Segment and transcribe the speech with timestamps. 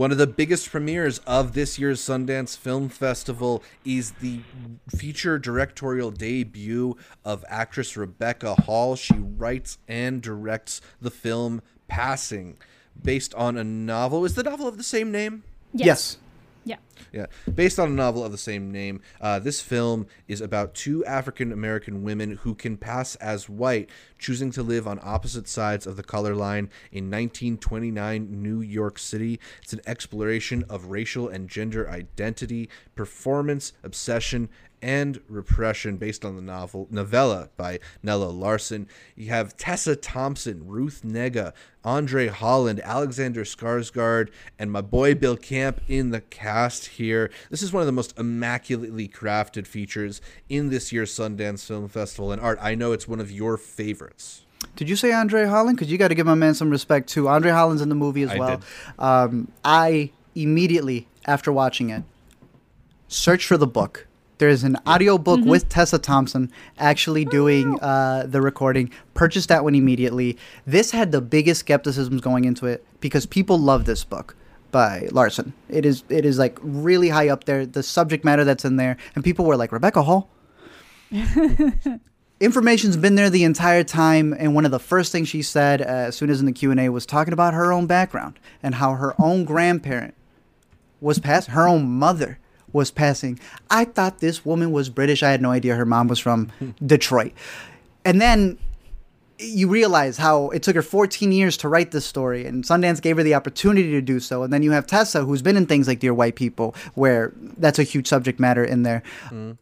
[0.00, 4.40] One of the biggest premieres of this year's Sundance Film Festival is the
[4.88, 8.96] feature directorial debut of actress Rebecca Hall.
[8.96, 12.56] She writes and directs the film Passing,
[13.02, 14.24] based on a novel.
[14.24, 15.42] Is the novel of the same name?
[15.74, 16.16] Yes.
[16.64, 16.76] Yeah.
[17.12, 19.00] Yeah, based on a novel of the same name.
[19.20, 24.50] Uh, this film is about two African American women who can pass as white, choosing
[24.52, 29.40] to live on opposite sides of the color line in 1929 New York City.
[29.62, 34.48] It's an exploration of racial and gender identity, performance, obsession,
[34.82, 38.88] and repression based on the novel novella by Nella Larsen.
[39.16, 41.52] You have Tessa Thompson, Ruth Negga,
[41.84, 47.30] Andre Holland, Alexander Skarsgård, and my boy Bill Camp in the cast here.
[47.50, 52.32] This is one of the most immaculately crafted features in this year's Sundance Film Festival.
[52.32, 54.44] And Art, I know it's one of your favorites.
[54.76, 55.76] Did you say Andre Holland?
[55.76, 57.28] Because you got to give my man some respect too.
[57.28, 58.60] Andre Holland's in the movie as I well.
[58.98, 62.02] Um, I immediately after watching it
[63.08, 64.06] searched for the book.
[64.40, 68.90] There's an audiobook with Tessa Thompson actually doing uh, the recording.
[69.12, 70.38] Purchase that one immediately.
[70.66, 74.34] This had the biggest skepticisms going into it because people love this book
[74.70, 75.52] by Larsen.
[75.68, 77.66] It is it is like really high up there.
[77.66, 80.30] The subject matter that's in there, and people were like Rebecca Hall.
[82.40, 85.84] information's been there the entire time and one of the first things she said uh,
[85.84, 89.14] as soon as in the q&a was talking about her own background and how her
[89.20, 90.14] own grandparent
[91.00, 92.38] was pass her own mother
[92.72, 93.38] was passing.
[93.70, 95.22] I thought this woman was british.
[95.22, 96.70] I had no idea her mom was from hmm.
[96.84, 97.32] detroit.
[98.04, 98.58] And then
[99.38, 103.16] you realize how it took her 14 years to write this story and sundance gave
[103.16, 104.42] her the opportunity to do so.
[104.42, 107.78] And then you have tessa who's been in things like dear white people where that's
[107.78, 109.52] a huge subject matter in there hmm.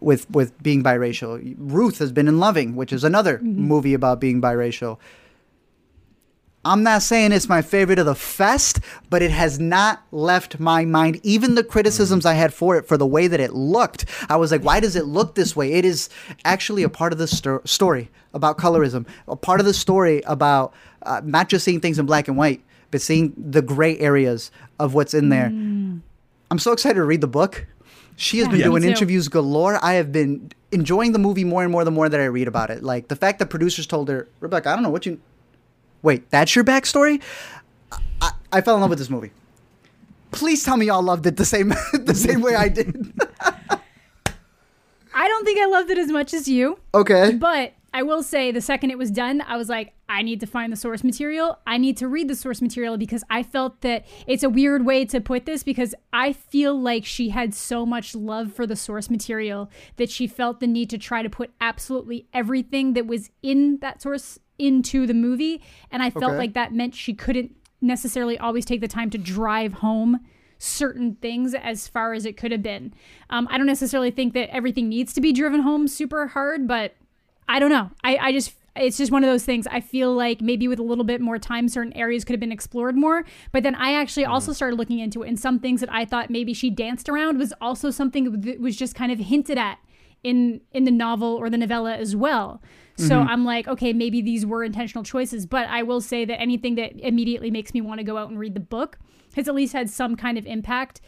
[0.00, 1.54] with with being biracial.
[1.58, 3.62] Ruth has been in Loving, which is another mm-hmm.
[3.62, 4.98] movie about being biracial.
[6.66, 10.84] I'm not saying it's my favorite of the fest, but it has not left my
[10.84, 11.20] mind.
[11.22, 14.50] Even the criticisms I had for it, for the way that it looked, I was
[14.50, 15.74] like, why does it look this way?
[15.74, 16.08] It is
[16.44, 20.74] actually a part of the sto- story about colorism, a part of the story about
[21.02, 24.50] uh, not just seeing things in black and white, but seeing the gray areas
[24.80, 25.50] of what's in there.
[26.50, 27.64] I'm so excited to read the book.
[28.16, 29.78] She has Yeah, been doing interviews galore.
[29.84, 32.70] I have been enjoying the movie more and more the more that I read about
[32.70, 32.82] it.
[32.82, 35.20] Like the fact that producers told her, Rebecca, I don't know what you.
[36.06, 37.20] Wait, that's your backstory?
[37.90, 39.32] I, I, I fell in love with this movie.
[40.30, 43.12] Please tell me y'all loved it the same the same way I did.
[45.12, 47.32] I don't think I loved it as much as you, okay.
[47.32, 50.46] but I will say the second it was done, I was like, I need to
[50.46, 51.58] find the source material.
[51.66, 55.06] I need to read the source material because I felt that it's a weird way
[55.06, 59.10] to put this because I feel like she had so much love for the source
[59.10, 63.78] material that she felt the need to try to put absolutely everything that was in
[63.78, 65.62] that source into the movie.
[65.90, 66.36] And I felt Okay.
[66.38, 70.20] like that meant she couldn't necessarily always take the time to drive home
[70.58, 72.94] certain things as far as it could have been.
[73.28, 76.94] Um, I don't necessarily think that everything needs to be driven home super hard, but
[77.48, 77.90] I don't know.
[78.02, 79.66] I, I just it's just one of those things.
[79.66, 82.52] I feel like maybe with a little bit more time, certain areas could have been
[82.52, 83.24] explored more.
[83.50, 86.28] But then I actually also started looking into it, and some things that I thought
[86.28, 89.78] maybe she danced around was also something that was just kind of hinted at
[90.22, 92.60] in in the novel or the novella as well.
[92.98, 93.28] So mm-hmm.
[93.28, 95.44] I'm like, okay, maybe these were intentional choices.
[95.44, 98.38] But I will say that anything that immediately makes me want to go out and
[98.38, 98.98] read the book
[99.34, 101.02] has at least had some kind of impact.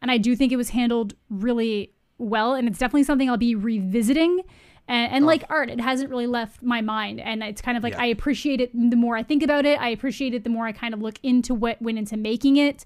[0.00, 2.54] And I do think it was handled really well.
[2.54, 4.42] And it's definitely something I'll be revisiting.
[4.88, 7.20] And, and like art, it hasn't really left my mind.
[7.20, 8.02] And it's kind of like Yeah.
[8.02, 9.78] I appreciate it the more I think about it.
[9.80, 12.84] I appreciate it the more I kind of look into what went into making it.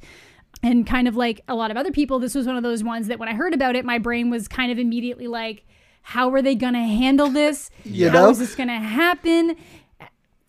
[0.63, 3.07] And kind of like a lot of other people, this was one of those ones
[3.07, 5.65] that when I heard about it, my brain was kind of immediately like,
[6.09, 7.69] how are they going to handle this?
[7.85, 8.31] You How know?
[8.31, 9.57] is this going to happen?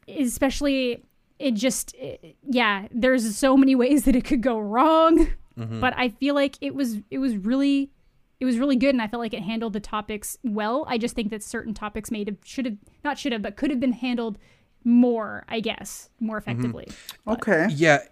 [0.07, 1.03] Especially,
[1.37, 5.27] it just, it- yeah, there's so many ways that it could go wrong.
[5.57, 5.81] Mm-hmm.
[5.81, 7.91] But I feel like it was, it was really,
[8.39, 8.91] it was really good.
[8.95, 10.85] And I felt like it handled the topics well.
[10.87, 13.69] I just think that certain topics made have, should have, not should have, but could
[13.69, 14.37] have been handled
[14.85, 16.51] more, I guess, more mm-hmm.
[16.51, 16.87] effectively.
[17.27, 17.67] Okay.
[17.71, 18.03] Yeah,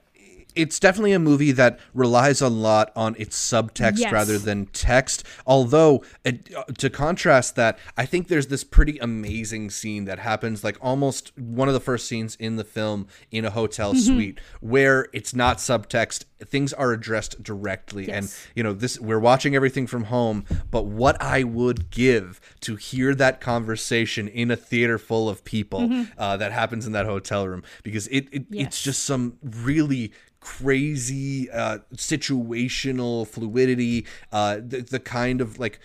[0.57, 4.11] it's definitely a movie that relies a lot on its subtext Yes.
[4.11, 5.23] rather than text.
[5.45, 10.63] Although, it, uh, to contrast that, I think there's this pretty amazing scene that happens,
[10.63, 14.15] like almost one of the first scenes in the film in a hotel Mm-hmm.
[14.15, 16.25] suite, where it's not subtext.
[16.43, 18.99] Things are addressed directly, and you know this.
[18.99, 24.51] We're watching everything from home, but what I would give to hear that conversation in
[24.51, 28.45] a theater full of people uh, that happens in that hotel room, because it, it
[28.51, 30.11] it's just some really
[30.47, 35.77] crazy uh, situational fluidity, uh, the, the kind of like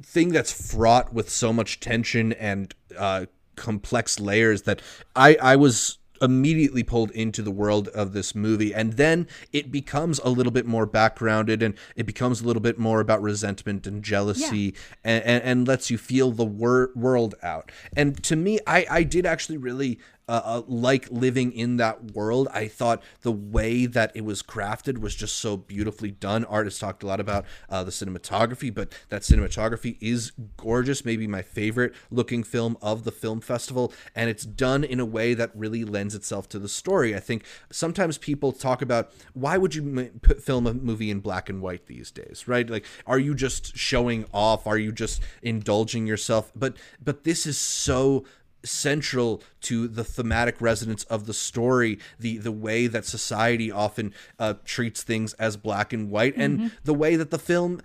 [0.00, 4.80] thing that's fraught with so much tension and uh, complex layers that
[5.16, 8.72] I, I was immediately pulled into the world of this movie.
[8.72, 12.78] And then it becomes a little bit more backgrounded and it becomes a little bit
[12.78, 17.72] more about resentment and jealousy and, and, and lets you feel the wor- world out.
[17.96, 19.98] And to me I, I did actually really
[20.28, 22.48] uh, uh, like living in that world.
[22.52, 26.44] I thought the way that it was crafted was just so beautifully done.
[26.44, 31.04] Artists talked a lot about uh, the cinematography, but that cinematography is gorgeous.
[31.04, 35.34] Maybe my favorite looking film of the film festival, and it's done in a way
[35.34, 37.16] that really lends itself to the story.
[37.16, 41.48] I think sometimes people talk about why would you put, film a movie in black
[41.48, 42.68] and white these days, right?
[42.68, 44.66] Like, are you just showing off?
[44.66, 46.52] Are you just indulging yourself?
[46.54, 48.24] But but this is so
[48.64, 54.54] central to the thematic resonance of the story the the way that society often uh,
[54.64, 57.80] treats things as black and white and the way that the film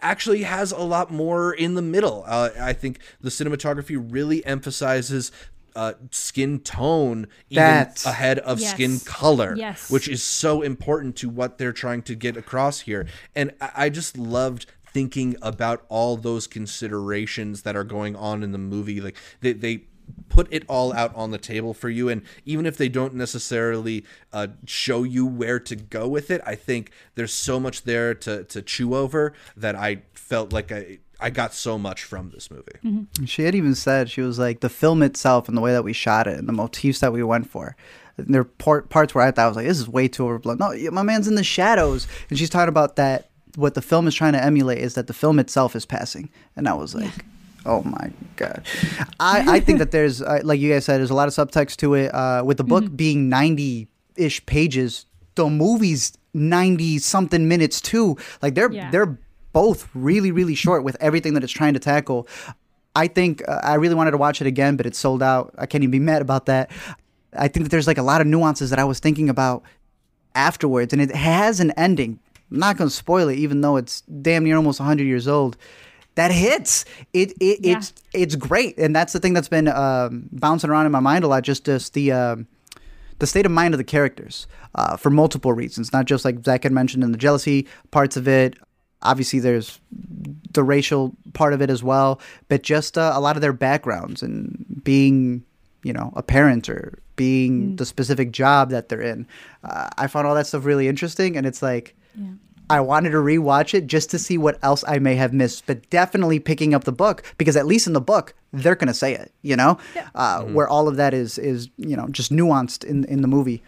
[0.00, 2.24] actually has a lot more in the middle.
[2.26, 5.30] Uh, i think the cinematography really emphasizes
[5.74, 8.70] uh, skin tone even That's- ahead of Yes.
[8.70, 9.90] skin color Yes.
[9.90, 13.06] which is so important to what they're trying to get across here.
[13.34, 14.64] And i, I just loved
[14.94, 19.02] thinking about all those considerations that are going on in the movie.
[19.02, 19.82] Like they, they
[20.28, 24.04] put it all out on the table for you and even if they don't necessarily
[24.32, 28.44] uh, show you where to go with it i think there's so much there to,
[28.44, 33.06] to chew over that i felt like i i got so much from this movie
[33.24, 35.92] She had even said she was like the film itself and the way that we
[35.92, 37.74] shot it and the motifs that we went for.
[38.18, 40.58] There are part, parts where I thought I was like, this is way too overblown.
[40.58, 43.28] No, my man's in the shadows, and she's talking about that.
[43.56, 46.68] What the film is trying to emulate is that the film itself is passing, and
[46.68, 47.12] I was like.
[47.66, 48.62] Oh my god!
[49.18, 51.76] I, I think that there's uh, like you guys said, there's a lot of subtext
[51.78, 52.14] to it.
[52.14, 52.94] Uh, with the book Mm-hmm.
[52.96, 55.04] being ninety ish pages,
[55.34, 58.16] the movie's ninety something minutes too.
[58.40, 58.90] Like they're Yeah.
[58.90, 59.18] they're
[59.52, 62.28] both really really short with everything that it's trying to tackle.
[62.94, 65.52] I think uh, I really wanted to watch it again, but it's sold out.
[65.58, 66.70] I can't even be mad about that.
[67.36, 69.62] I think that there's like a lot of nuances that I was thinking about
[70.34, 72.18] afterwards, and it has an ending.
[72.50, 75.56] I'm not going to spoil it, even though it's damn near almost 100 years old.
[76.16, 76.84] That hits.
[77.12, 77.76] It, it Yeah.
[77.78, 81.24] it's it's great, and that's the thing that's been um, bouncing around in my mind
[81.24, 81.42] a lot.
[81.44, 82.46] Just just the um,
[83.18, 86.64] the state of mind of the characters uh, for multiple reasons, not just like Zach
[86.64, 88.56] had mentioned in the jealousy parts of it.
[89.02, 89.78] Obviously, there's
[90.52, 92.18] the racial part of it as well,
[92.48, 95.44] but just uh, a lot of their backgrounds and being,
[95.82, 99.26] you know, a parent or being the specific job that they're in.
[99.62, 101.94] Uh, I found all that stuff really interesting, and it's like.
[102.68, 105.88] I wanted to rewatch it just to see what else I may have missed, but
[105.90, 109.32] definitely picking up the book because at least in the book they're gonna say it,
[109.42, 109.78] you know,
[110.14, 113.62] uh, where all of that is is you know just nuanced in in the movie.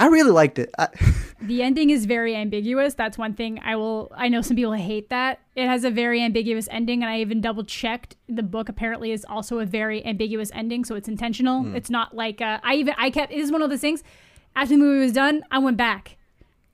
[0.00, 0.70] I really liked it.
[0.78, 0.88] I,
[1.40, 2.94] The ending is very ambiguous.
[2.94, 4.12] That's one thing I will.
[4.16, 5.40] I know some people hate that.
[5.54, 8.16] It has a very ambiguous ending, and I even double checked.
[8.28, 11.74] The book apparently is also a very ambiguous ending, so it's intentional.
[11.76, 13.32] It's not like uh, I even I kept.
[13.32, 14.02] It is one of those things.
[14.56, 16.16] After the movie was done, I went back.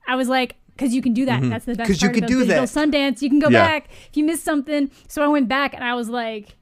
[0.07, 1.43] I was like, because you can do that.
[1.43, 2.63] That's the best 'Cause you about do that.
[2.69, 3.23] Sundance.
[3.23, 3.67] You can go Yeah.
[3.67, 4.91] back if you miss something.
[5.09, 6.57] So I went back, and I was like,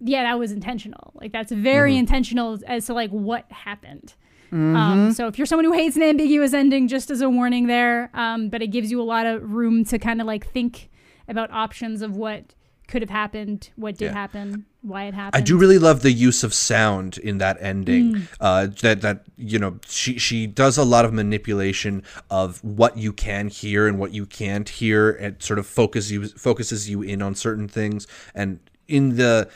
[0.00, 1.12] yeah, that was intentional.
[1.14, 4.14] Like that's very intentional as to like what happened.
[4.52, 8.10] Um, so if you're someone who hates an ambiguous ending, just as a warning there,
[8.12, 10.90] um, but it gives you a lot of room to kind of like think
[11.26, 12.54] about options of what
[12.92, 14.12] could have happened, what did Yeah.
[14.12, 15.42] happen, why it happened.
[15.42, 18.14] I do really love the use of sound in that ending.
[18.14, 18.22] Mm.
[18.38, 23.12] Uh, that that you know she she does a lot of manipulation of what you
[23.12, 25.08] can hear and what you can't hear.
[25.08, 29.48] It sort of focuses you focuses you in on certain things, and in the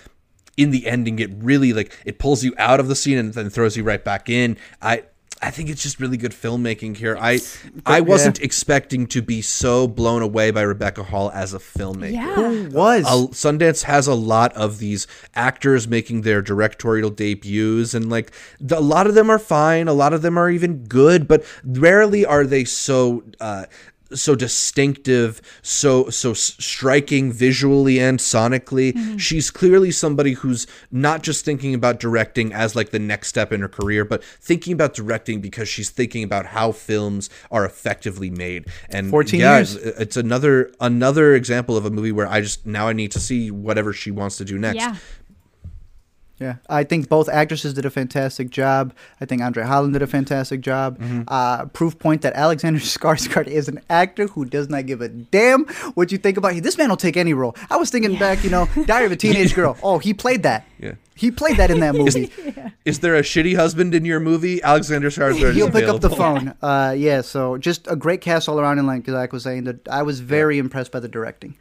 [0.56, 3.50] in the ending, it really like it pulls you out of the scene and then
[3.50, 4.56] throws you right back in.
[4.80, 5.02] I.
[5.42, 7.16] I think it's just really good filmmaking here.
[7.20, 7.40] I
[7.84, 12.68] I wasn't expecting to be so blown away by Rebecca Hall as a filmmaker Yeah.
[12.68, 18.32] was a, Sundance has a lot of these actors making their directorial debuts, and like
[18.60, 21.44] the, a lot of them are fine, a lot of them are even good, but
[21.64, 23.66] rarely are they so uh,
[24.12, 28.92] so distinctive, so so striking visually and sonically.
[28.92, 29.16] Mm-hmm.
[29.16, 33.60] She's clearly somebody who's not just thinking about directing as like the next step in
[33.60, 38.66] her career, but thinking about directing because she's thinking about how films are effectively made.
[38.90, 39.76] And 14 yeah, years.
[39.76, 43.20] it's- it's another another example of a movie where I just now I need to
[43.20, 44.76] see whatever she wants to do next.
[44.76, 44.96] Yeah.
[46.38, 48.92] Yeah, I think both actresses did a fantastic job.
[49.22, 50.98] I think Andre Holland did a fantastic job.
[50.98, 51.22] Mm-hmm.
[51.28, 55.64] Uh, proof point that Alexander Skarsgård is an actor who does not give a damn
[55.94, 56.60] what you think about him.
[56.60, 57.56] This man will take any role.
[57.70, 59.76] I was thinking back, you know, Diary of a Teenage Girl.
[59.86, 60.66] Oh, he played that.
[60.78, 60.94] Yeah.
[61.14, 62.30] He played that in that movie.
[62.84, 64.60] Is there a shitty husband in your movie?
[64.62, 66.54] Alexander Skarsgård is He'll pick up the phone.
[66.60, 68.78] Uh, yeah, so just a great cast all around.
[68.78, 71.56] And like Zach was saying, that I was very impressed by the directing.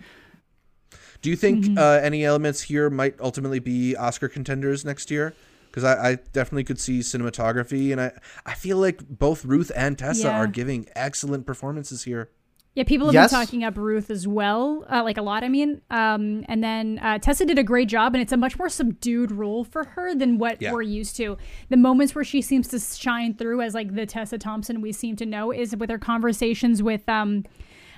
[1.22, 1.78] Do you think Mm-hmm.
[1.78, 5.34] uh, any elements here might ultimately be Oscar contenders next year?
[5.72, 8.12] Because I, I definitely could see cinematography, and I,
[8.46, 10.38] I feel like both Ruth and Tessa Yeah.
[10.38, 12.30] are giving excellent performances here.
[12.76, 13.32] Yeah, people have Yes.
[13.32, 15.44] been talking up Ruth as well, uh, like a lot.
[15.46, 18.58] I mean, um, and then uh, Tessa did a great job, and it's a much
[18.60, 20.74] more subdued role for her than what Yeah.
[20.74, 21.38] we're used to.
[21.70, 25.16] The moments where she seems to shine through as like the Tessa Thompson we seem
[25.18, 27.08] to know is with her conversations with.
[27.10, 27.44] Um,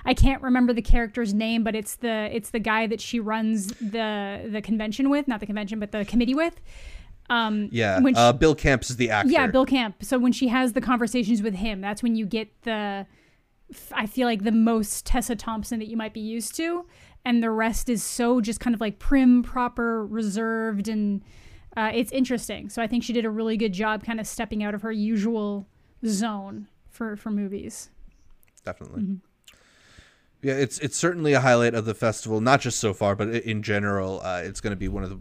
[0.08, 3.66] I can't remember the character's name, but it's the it's the guy that she runs
[3.96, 6.60] the the convention with, not the convention, but the committee with.
[7.30, 9.30] Um, Yeah, when she- uh, Bill Camps is the actor.
[9.30, 9.96] yeah, Bill Camp.
[10.02, 13.06] So when she has the conversations with him, that's when you get the,
[13.92, 16.86] I feel like the most Tessa Thompson that you might be used to,
[17.26, 21.22] and the rest is so just kind of like prim, proper, reserved, and
[21.76, 22.70] uh, it's interesting.
[22.70, 24.92] So I think she did a really good job, kind of stepping out of her
[24.92, 25.68] usual
[26.06, 27.90] zone for for movies.
[28.64, 29.02] definitely.
[29.02, 29.14] Mm-hmm.
[30.42, 33.62] Yeah, it's it's certainly a highlight of the festival, not just so far, but in
[33.62, 34.20] general.
[34.22, 35.20] Uh, it's going to be one of the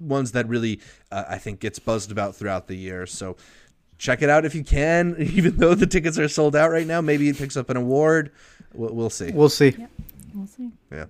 [0.00, 3.06] ones that really uh, I think gets buzzed about throughout the year.
[3.06, 3.36] So
[3.96, 5.16] check it out if you can.
[5.18, 8.30] Even though the tickets are sold out right now, maybe it picks up an award.
[8.74, 9.32] We'll, we'll see.
[9.32, 9.74] We'll see.
[10.34, 10.70] We'll see.
[10.92, 11.06] yeah.